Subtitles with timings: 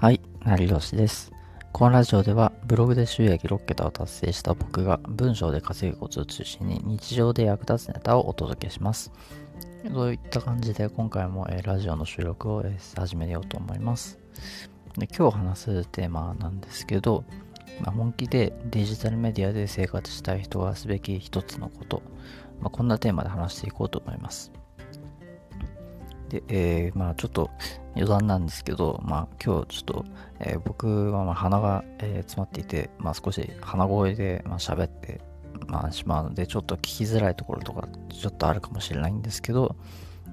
[0.00, 1.32] はい、成吉です。
[1.72, 9.10] このラジオではブログで収益6桁を達成した僕が文章で稼ぐコツを中心に日常で役立つネタをお届けします。
[9.92, 14.20] そういった感じで今回も、えラジオの収録を、え始めようと思います。
[14.96, 17.24] で今日話すテーマなんですけど、
[17.80, 22.02] まあ、本気でデジタルメディアで生活したい人がすべき一つのこと、
[22.60, 24.52] まあ、こんなテーマで話していこうと思います。
[26.28, 27.50] で、えー、まあちょっと
[27.98, 30.04] 余談なんですけど、まあ今日ちょっと、
[30.38, 35.20] えー、僕はま鼻が、えー、詰まっていて、まあ少し鼻声でまあ喋って、
[35.66, 39.74] まあしまうので、ちょっと聞きづらいところとかちょっとあるかもしれないんですけど、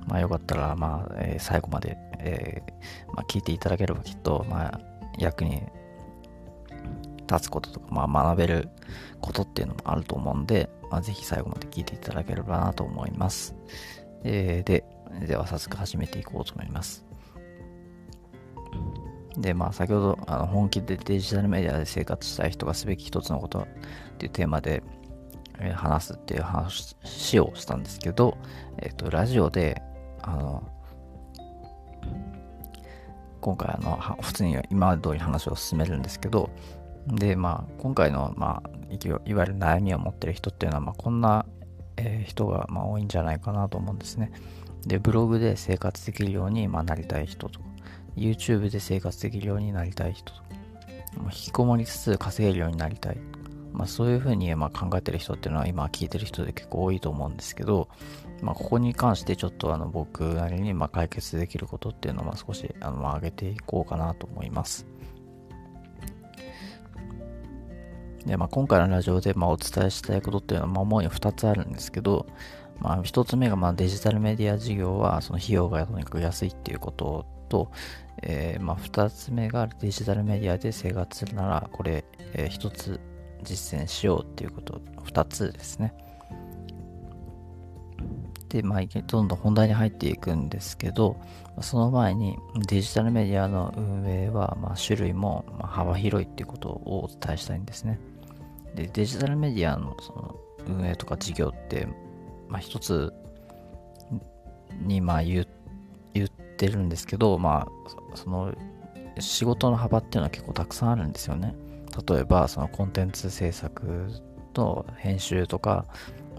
[0.08, 2.62] まあよかったら、まあ、え、最後まで、え、
[3.16, 4.80] ま、聞いていただければきっと、まあ
[5.18, 5.64] 役に
[7.28, 8.70] 立つこととか、まあ学べる
[9.22, 13.56] ことっていうのもあると思うんで、まあぜひ最後まで聞いていただければなと思います。
[14.24, 14.86] えー、で、
[15.26, 17.06] では早速始めていこうと思います。
[19.38, 23.68] で、まあ先ほどあの本気でデジタルメディアで生活したい人がすべき一つのことっ
[24.18, 24.84] ていうテーマで、
[25.60, 26.96] えー、話すっていう話
[27.40, 28.38] をしたんですけど、
[28.80, 29.82] えっ、と、ラジオで、
[30.22, 30.64] あの、
[33.42, 36.50] 今回あの、普通に今まで通り話を進めるんですけど、
[37.08, 41.46] で、まあ今回の、まあ、いわゆる悩みを持ってる人っていうのは、まあこんな、
[41.98, 44.32] えー、人が、まあ、多いんじゃないかなと思うんですね。
[44.86, 47.66] で、ブログで生活できるように、まあ、なりたい人とか、
[48.16, 50.46] YouTube で生活できるようになりたい人とか、
[51.26, 53.18] 引きこもりつつ稼げるようになりたい。
[53.76, 57.90] まあ、そういうふうにま考えてる人っていうのは今聞いてる人で結構多いと思うんですけど、
[58.42, 64.86] まあ、ここに関してちょっとあの僕なりにまあ解決できることっていうのをま少しあの上げていこうかなと思います。
[68.26, 72.26] で、まあ、今回のラジオでまあお伝えしたいことっていうのはま主に2つあるんですけど、
[72.80, 77.72] まあ、一つ目がまあデジタルメディア事業はその費用がとにかく安いっていうことと、
[78.22, 83.00] えー、まあ二つ目がデジタルメディアで生活するならこれ、えー、一つ
[83.44, 85.94] 実践しようっていうこと二つですね。
[88.50, 91.18] で、まあ、どんどん本題に入っていくんですけど、
[91.62, 92.38] その前に
[92.68, 98.00] デジタルメディアの運営は、まあ、種類も幅広いっていうことをお伝えしたいんですね。
[98.76, 100.36] で、デジタルメディアのその
[100.68, 101.88] 運営とか事業って、
[102.48, 103.14] まあ、一つ
[104.82, 105.46] にまあ言言
[106.56, 108.54] ってるんですけど、まあ、その
[109.20, 111.56] 仕事の幅っていうのは結構たくさんあるんですよね。
[112.08, 114.10] 例えば、そのコンテンツ制作
[114.54, 115.86] と編集とか、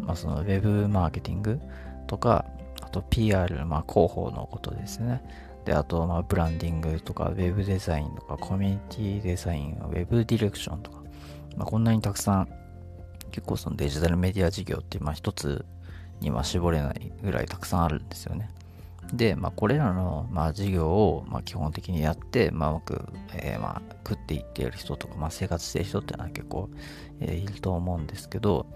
[0.01, 1.61] まあ、そのウェブマーケティング
[2.07, 2.45] とか、
[2.83, 5.23] あと PR、まあ、広報のことですね。
[5.65, 11.03] で、あと、まあ、ブランディングとか、ウェブデザインとか、コミュニティデザイン、ウェブディレクションとか、
[11.57, 12.49] まあ、こんなにたくさん、
[13.31, 15.65] 結構そのデジタルメディア事業って、まあ、一つ
[16.21, 18.51] には絞れないぐらいたくさんあるんですよね。
[19.13, 26.69] で、まあ、これらの、まあ、事業を、まあ、基本的にやって、まあ、うまく、えー、まあ、食っていっている人とか、まあ、生活している人っていうのは結構、
[27.21, 28.67] えー、いると思うんですけど、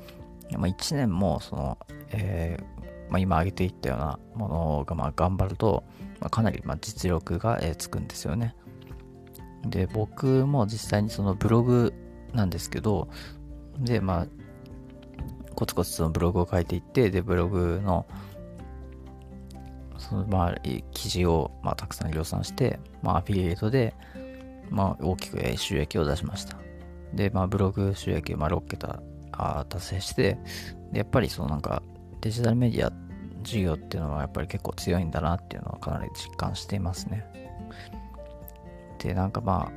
[0.56, 1.78] まあ、1年も、その、
[2.12, 5.84] えー、まあ、今挙げていったようなものが、まあ、頑張ると、
[6.20, 8.54] まあ、かなり、まあ、実力が、えー、つくんですよね。
[9.66, 11.92] で、僕も実際にそのブログ
[12.32, 13.08] なんですけど、
[13.78, 14.26] で、まあ、
[15.54, 18.06] コツコツそのブログを書いていって、で、ブログの、
[20.00, 20.54] そのまあ、
[20.92, 23.94] 記事を、まあ、たくさん量産して、まあ、アフィリエイトで、
[24.70, 26.56] まあ、大きく収益を出しました。
[27.12, 29.02] で、まあ、ブログ収益、まあ、6桁
[29.32, 30.38] あ達成して、
[30.90, 31.82] で、やっぱりそのなんか、
[32.22, 32.92] デジタルメディア
[33.42, 37.26] 事業っていうのはやっぱり結構強いんだなっていうのはかなり実感していますね。
[38.98, 39.70] で、なんかま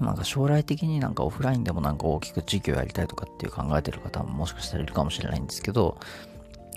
[0.00, 5.98] あ、なんか将来的になんかオフラインでもなんか大きく事業やりたいとかっていう考えてる方ももしかしたらいるかもしれないんですけど、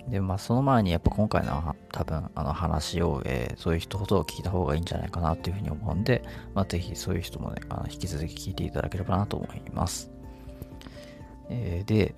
[0.08, 6.22] で、まあその前にやっぱ今回の多分あの話を、えー、そういう人ほど聞いた方がいいんじゃないかなっていうふうに思うんで、
[6.54, 10.10] まあぜひそういう人もね、あの引き続き聞いていただければなと思います。
[11.48, 12.14] えー、で、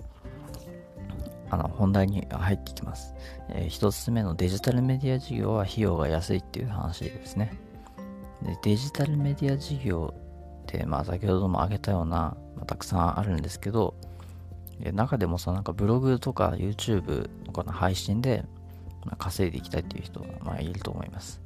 [1.49, 3.15] あの本題に入っていきます。
[3.49, 7.53] えー、一つ目のデジタルメディア事業は費用が安いっていう話ですね。
[8.43, 10.13] でデジタルメディア事業
[10.67, 13.95] で、まあ、先ほども挙げたような、まあ、たくさんあるんですけど、
[14.93, 18.45] 中でもさ、なんかブログとか YouTube とかの配信で、
[19.17, 21.41] 稼いでいきたいっていう人が、まあ、いると思います。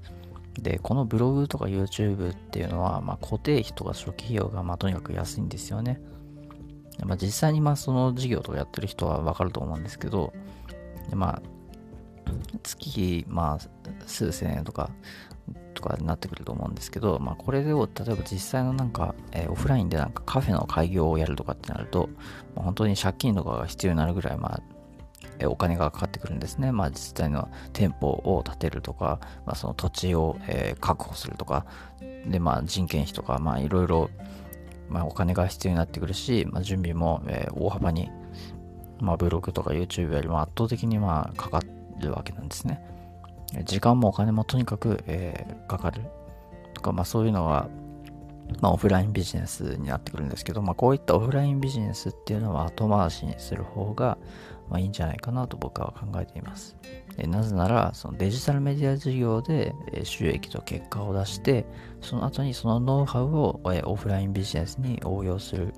[0.59, 6.00] で、このブログとか YouTube っていうのは、まあ、固定費とか初期費用が、まあ、とにかく安いんですよね。
[7.06, 10.33] まあ、実際に、まあ、その事業とかやってる人はわかると思うんですけど、
[11.13, 11.41] まあ、
[12.63, 13.59] 月、まあ、
[14.06, 14.91] 数千円とか、
[15.83, 22.09] かになってくると思うんですけど、まあ、これを例えば実際のなんか、えー、オフラインでなんかカフェの開業をやるとかってなると、
[22.56, 24.62] まあ、本当に借金とかが必要になるぐらい、まあ
[25.39, 26.71] えお金がかかってくるんですね。
[26.71, 31.65] まあ実際の店舗を建てるとか、まあその土地を、えー、確保するとか、
[32.27, 34.09] でまあ人件費とか、まあいろいろ、
[34.89, 38.09] まお金が必要になってくるし、まあ準備も、えー、大幅に、
[39.00, 41.62] まあブログとか YouTube よりも圧倒的にまあかか
[42.00, 42.83] るわけなんですね。
[43.63, 46.01] 時間もお金もとにかく、えー、かかる
[46.73, 47.69] とか、まあそういうのは、
[48.61, 54.17] まあ、オフラインビジネスになってくるんですけど、まあ、こういったオフラインビジネスっていうのは後回しにする方が、
[54.69, 56.75] まあ、いいんじゃないかなと僕は考えています。
[57.17, 59.73] えなぜなら、そのデジタルメディア事業で
[60.03, 61.65] 収益と結果を出して、
[62.01, 65.73] その後にそのノウハウをオフラインビジネスに応用する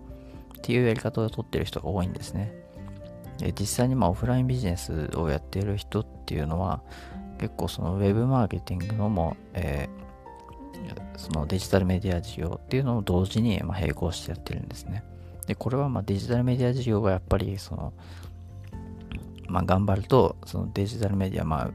[0.58, 2.54] っていうやり方をとってる人が多いんですね。
[3.60, 6.82] 実際にまあオフラインビジネスをやっている人っていうのは、
[7.40, 10.06] 結構そのウェブマーケティングのも、えー
[11.18, 15.04] そのデジタルメディア事業っていうのを同時にま並行してやってるんですね。
[15.48, 17.94] で、これはまデジタルメディア事業がやっぱりその、
[19.48, 21.72] まあ、頑張ると、そのデジタルメディア、まあ、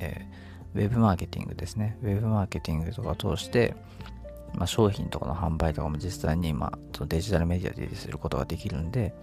[0.00, 1.98] えー、ウェブマーケティングですね。
[2.02, 3.74] ウェブマーケティングとかを通して、
[4.54, 9.14] まあ、商品とかの販売とかも実際に、まあ、そのデジタルメディアですることができるんで、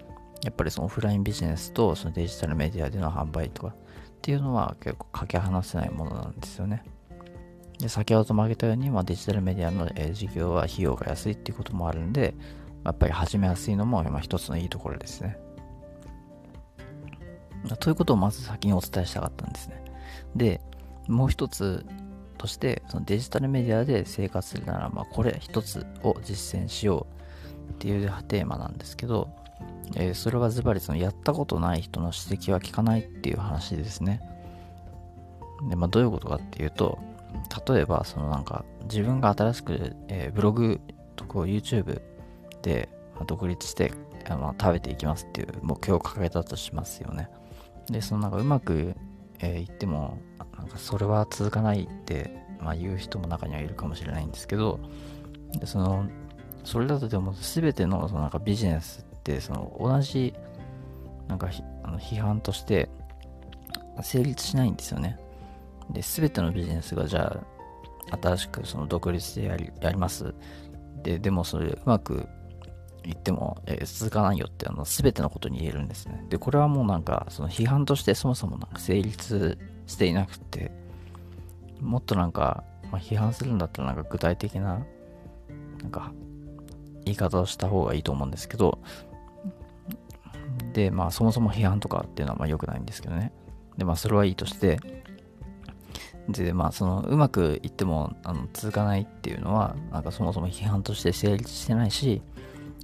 [0.44, 3.76] やっぱりそのオフラインビジネスとそのデジタルメディアでの販売とか
[4.16, 6.84] っていうのは結構かけ離せないものなんですよね。
[7.80, 12.34] で先ほども挙げたように、まあ、デジタルメディアの、え、事業は費用が安いっていうこともあるんで、
[12.86, 15.38] やっぱり始めやすいのも、まあ、一つのいいところですね。
[17.80, 19.84] ということをまず先にお伝えしたかったんですね。
[20.36, 20.62] で、
[21.08, 21.86] もう一つ
[22.38, 27.08] として、そのデジタルメディアで生活するなら、まあ、これ一つを実践しよ
[27.68, 29.30] うっていうテーマなんですけど、
[29.96, 34.22] えー、それはズバリそのやったことない人の指摘は聞かないっていう話ですね。
[35.70, 37.00] で、まあ、どういうことかっていうと、
[37.68, 40.80] 例えば、そのなんか、自分が新しく、えー、ブログ
[41.16, 42.02] とか YouTube
[42.62, 42.90] で、
[43.28, 43.94] 独立して、
[44.28, 47.30] まあ、食べていきますっていう目標を掲げたとしますよね。
[47.90, 48.96] で、そのなんかうまく、
[49.40, 50.18] えー、言っても、
[50.58, 54.80] なんかそれは続かないって、まあ、言う人も中にはいるかもしれないんですけど、
[55.54, 56.06] でその、
[56.64, 60.36] それだとでも全てのそのなんかビジネスって、その同じ、
[61.28, 61.50] なんか
[61.84, 62.88] あの批判として
[64.04, 65.18] 成立しないんですよね。
[65.90, 67.42] で、すべてのビジネスがじゃ
[68.12, 70.36] あ、新しくその独立でやりやります。
[71.02, 72.28] で、でもそれうまく
[73.04, 76.24] いっても、えー、続かないよってあの全てのことに言えるんですね。
[76.30, 79.58] で、これはもうなんかその批判としてそもそもなんか成立
[79.88, 80.72] していなくて、
[81.82, 84.86] もっとなんか、まあ、批判するんだったらなんか具体的な、
[85.82, 86.12] なんか
[87.06, 88.80] 言い方をした方がいいと思うんですけど、
[90.76, 93.32] で、まあそもそも批判とかっていうのはまあ良くないんですけどね。
[93.78, 94.78] で、まあそれはいいとして、
[96.28, 102.24] で、まあ、その、うまくいっても、あの、続かないっていうのは、なんかそもそも批判として成立してないし、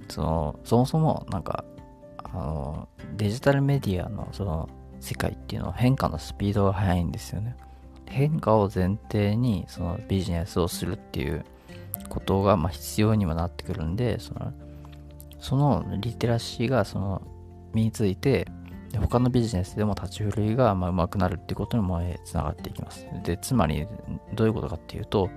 [0.08, 1.64] その、そもそも、なんか、
[2.22, 4.68] あの、デジタルメディアの、その、
[5.00, 7.56] 世界っていうのは変化のスピードが速いんですよね。
[8.06, 11.44] 変化を前提に、その、ビジネスをするっていう
[12.08, 14.52] ことが、まあ、必要にもなってくるんで、その、
[15.40, 17.22] そのリテラシーが、その、
[17.74, 18.46] 身について、
[19.00, 23.06] 他のビジネスでも立ち振るいがまあ上手くなるっていうことにもつながっていきます。
[23.24, 23.86] で、つまり
[24.34, 25.30] どういうことかっていうと、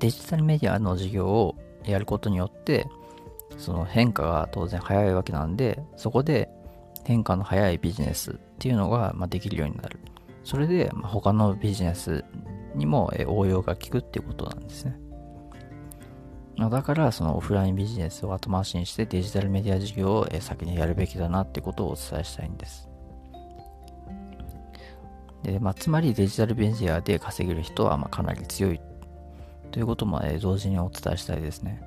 [0.00, 2.86] デジタルメディアの事業をやることによって、
[3.56, 6.50] その変化が当然早いわけなんで、そこで
[7.04, 10.00] 変化の早いビジネスっていうのがまできるようになる。
[10.42, 12.24] それで他のビジネス
[12.74, 14.98] にも応用が効くっていうことなんですね。
[16.56, 22.88] だから、そのオフラインビジネスを後回しにしてデジタルメディア事業を先にやるべきだなってことをお伝えしたいんです。
[25.42, 28.80] で、まあ、つまりデジタルメディアで稼げる人はまかなり強い
[29.72, 31.82] ということも同時にお伝えしたいですね。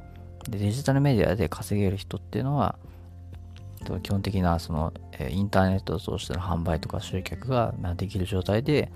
[0.49, 2.75] でデジタルメディアで稼げる人っていうのは、
[4.03, 4.93] 基本的なその
[5.29, 8.91] インターネットを通しての販売とか集客ができる状態で、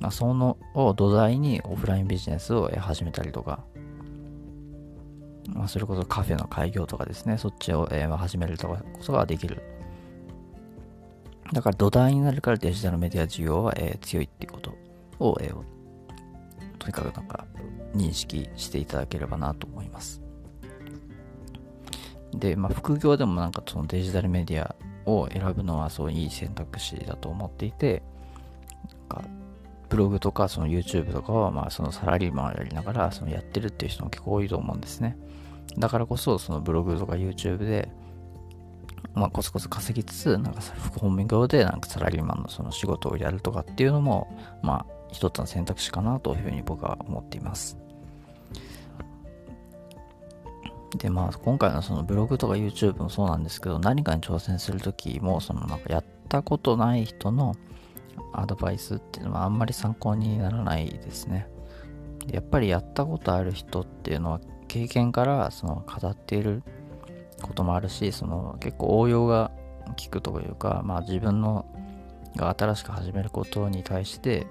[0.00, 3.64] まあ、そのを土台にオフラインビジネスを始めたりとか、
[5.54, 9.62] まあ、それこそカフェの開業とかですね、そっちを、えー、始めるとことができる。
[11.52, 14.76] だから土台になるからデジタルメディア需要は、えー、強いっていうこと
[15.18, 15.54] を、えー、
[16.78, 17.46] とにかくなんか
[17.94, 20.20] 認識していただければなと思います。
[22.34, 24.76] で、まあ、副業でもなんかそのデジタルメディア
[25.06, 28.02] を選ぶのはそういい選択肢だと思っていて、
[29.08, 29.28] なんか
[29.98, 35.18] ログとかその YouTube とかはまあそのサラリーマンをやりながらそのやってるっていう人も結構多いと思うんですね。
[35.76, 37.88] だからこそ、そのブログとか YouTube で、
[39.14, 44.28] まあ、コツコツ稼ぎつつ、なんか副本業でなんかサラリーマンのその仕事をやるとかっていうのも、
[44.62, 47.78] まあ、一つの選択肢かなというふうに僕は思っています。
[50.96, 57.56] で、まあ、今回のそのブログとか YouTube もそうなんですけど、何かに挑戦するときも、そのなんかや、ったことない人の
[58.32, 61.48] アドバイスっていうのはあんまり参考にならないですね。
[62.30, 66.62] やっぱりやったことある人っていうのは経験からその語っている
[67.42, 69.50] こともあるし、その結構応用が
[69.86, 71.66] 効くというか、まあ自分の
[72.36, 74.46] が新しく始めることに対して、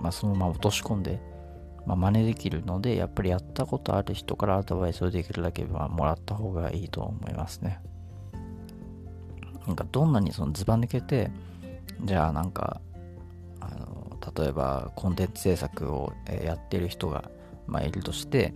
[0.00, 1.20] まあそのまま落とし込んで、
[1.86, 7.80] まあ、真似できるので、やっぱりやったことある人からアドバイスをできるだけはもらった方がいいと思いますね。
[9.66, 11.30] なんかどんなにそのずば抜けて、
[12.02, 12.80] じゃあなんか、
[14.34, 16.12] 例えばコンテンツ制作を
[16.44, 17.30] やってる人が、
[17.66, 18.54] まあ、いるとして、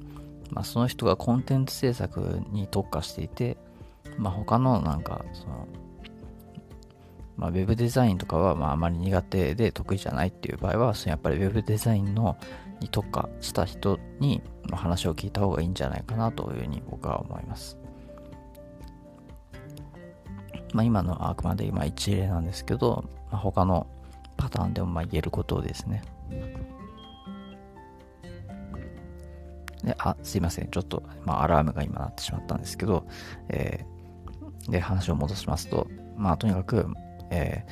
[0.51, 3.57] まあ、その人がコンテンツ制作に特化していて、
[4.17, 5.69] まあ、他のなんかその、
[7.37, 12.37] まあ、ウェブデザインとかはまああまり苦手で得意じゃないっていう場合はそのやっぱりウェブデザインの
[12.81, 17.77] に特化した人に話を聞いた方がいいんじゃないかなというふうに僕は思います。
[20.73, 23.87] まあ、今のあくまで今一例なんですけど、まあ、他の
[24.41, 26.03] パターンでもまあ言えることですね。
[29.85, 30.71] で、あ、すいません。
[30.71, 33.07] ちょっと、まあ、アラームが今鳴ってしまったんですけど、
[33.49, 36.87] えー、で、話を戻しますと、まあ、とにかく、
[37.31, 37.65] え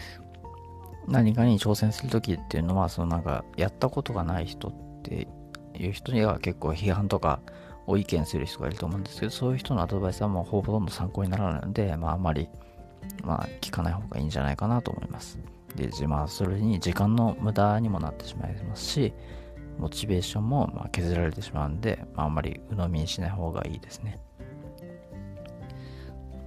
[1.06, 4.72] ー、何かに挑戦するときっていうのは、そのなんか、やったことがない人っ
[5.02, 5.26] て
[5.74, 7.40] いう人には結構批判とか
[7.86, 12.48] を意見する人がいると思うんですけど、そういう人のアドバイスはもうほとんど参考にならないので、まあ、あんまり、
[13.22, 15.38] まあ、聞かない方がいいんじゃないかなと思います。
[15.76, 19.12] で、まあ、それに時間の無駄にもなってしまいますし、
[19.78, 24.20] モチベーションもま削られてしまうんで、まあ、あんまり鵜呑みにしない方がいいですね。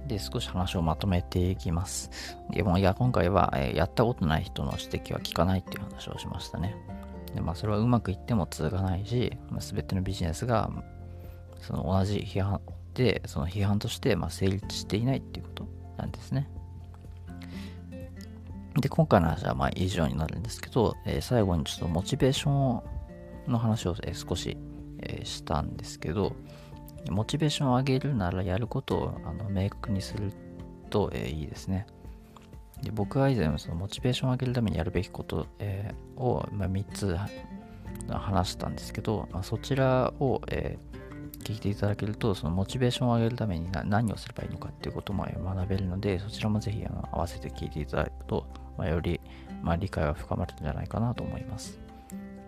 [0.06, 2.10] で、少し話をまとめていきます。
[2.50, 6.76] でもいや、今回は、え、やったことない人の指摘は聞かないっていう話をしましたね。
[7.34, 10.70] で、まあ、それはうまくいっても続かないし、まあ、全てのビジネスが、
[11.60, 12.60] その同じ批判
[12.94, 16.50] で、その批判としてま成立していないっていうことなんですね。
[18.76, 22.82] で、今回の話はまあ以上になるんですけど、えー、最後にちょっとモチベーション
[23.50, 24.56] の話を、え少し、
[25.00, 26.34] えしたんですけど、
[27.10, 30.32] モチベーションを上げるならやることをあの明確にする
[30.90, 31.86] と、えいいですね。
[32.82, 37.16] で僕は以前そのモチベーションを上げるためにやるべきこと、えを、まあ、3つ
[38.08, 40.78] 話したんですけど、まあ、そちらを、え
[41.42, 49.20] 聞いていただけると、そのモチベーションを上げるために何をすればいいのかっていうことも学べるので、そちらもぜひあの合わせて聞いていただくと、まあ、より、
[49.62, 51.78] まあ、理解は深まるんじゃないかなと思います。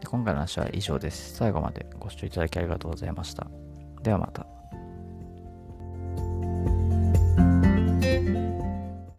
[0.01, 1.35] で今回の話は以上です。
[1.35, 3.47] 最後までご視聴いただきありがとうございました。
[4.03, 4.44] ではまた。